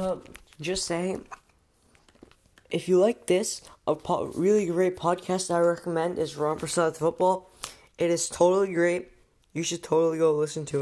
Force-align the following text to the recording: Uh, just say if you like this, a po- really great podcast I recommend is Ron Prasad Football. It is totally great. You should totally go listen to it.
Uh, 0.00 0.16
just 0.62 0.86
say 0.86 1.18
if 2.70 2.88
you 2.88 2.98
like 2.98 3.26
this, 3.26 3.60
a 3.86 3.94
po- 3.94 4.32
really 4.34 4.64
great 4.64 4.96
podcast 4.96 5.54
I 5.54 5.58
recommend 5.60 6.18
is 6.18 6.36
Ron 6.36 6.58
Prasad 6.58 6.96
Football. 6.96 7.50
It 7.98 8.10
is 8.10 8.30
totally 8.30 8.72
great. 8.72 9.10
You 9.52 9.62
should 9.62 9.82
totally 9.82 10.16
go 10.16 10.32
listen 10.32 10.64
to 10.66 10.76
it. 10.76 10.78